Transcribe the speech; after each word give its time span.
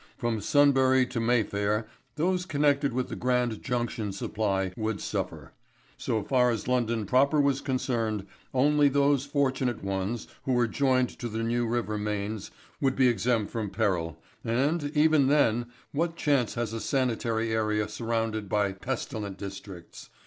From 0.17 0.41
Sunbury 0.41 1.05
to 1.05 1.19
Mayfair 1.19 1.85
those 2.15 2.47
connected 2.47 2.91
with 2.91 3.09
the 3.09 3.15
Grand 3.15 3.61
Junction 3.61 4.11
supply 4.11 4.73
would 4.75 4.99
suffer. 4.99 5.53
So 5.95 6.23
far 6.23 6.49
as 6.49 6.67
London 6.67 7.05
proper 7.05 7.39
was 7.39 7.61
concerned, 7.61 8.25
only 8.51 8.89
those 8.89 9.25
fortunate 9.27 9.83
ones 9.83 10.27
who 10.45 10.53
were 10.53 10.65
joined 10.67 11.09
to 11.19 11.29
the 11.29 11.43
New 11.43 11.67
River 11.67 11.99
mains 11.99 12.49
would 12.81 12.95
be 12.95 13.07
exempt 13.09 13.51
from 13.51 13.69
peril, 13.69 14.17
and, 14.43 14.85
even 14.97 15.27
then, 15.27 15.67
what 15.91 16.15
chance 16.15 16.55
has 16.55 16.73
a 16.73 16.81
sanitary 16.81 17.53
area 17.53 17.87
surrounded 17.87 18.49
by 18.49 18.71
pestilent 18.71 19.37
districts? 19.37 20.09